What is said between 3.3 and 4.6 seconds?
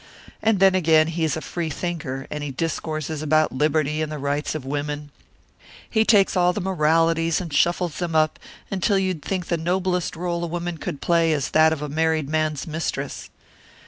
liberty and the rights